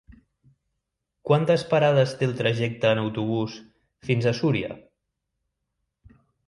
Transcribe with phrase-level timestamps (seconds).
[1.31, 3.61] Quantes parades té el trajecte en autobús
[4.09, 4.75] fins a Súria?